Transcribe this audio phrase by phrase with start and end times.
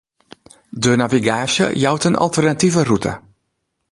[0.69, 3.13] De navigaasje jout in alternative rûte.